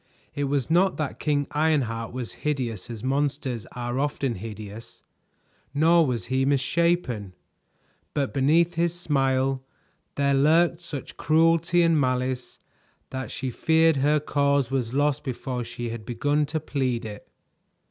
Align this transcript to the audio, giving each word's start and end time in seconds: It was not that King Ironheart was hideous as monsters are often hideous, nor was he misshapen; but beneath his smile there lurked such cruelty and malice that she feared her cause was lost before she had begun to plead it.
It 0.33 0.45
was 0.45 0.71
not 0.71 0.97
that 0.97 1.19
King 1.19 1.45
Ironheart 1.51 2.11
was 2.11 2.31
hideous 2.41 2.89
as 2.89 3.03
monsters 3.03 3.67
are 3.73 3.99
often 3.99 4.33
hideous, 4.33 5.03
nor 5.75 6.07
was 6.07 6.25
he 6.25 6.43
misshapen; 6.43 7.33
but 8.15 8.33
beneath 8.33 8.73
his 8.73 8.99
smile 8.99 9.61
there 10.15 10.33
lurked 10.33 10.81
such 10.81 11.17
cruelty 11.17 11.83
and 11.83 12.01
malice 12.01 12.57
that 13.11 13.29
she 13.29 13.51
feared 13.51 13.97
her 13.97 14.19
cause 14.19 14.71
was 14.71 14.91
lost 14.91 15.23
before 15.23 15.63
she 15.63 15.89
had 15.91 16.03
begun 16.03 16.47
to 16.47 16.59
plead 16.59 17.05
it. 17.05 17.27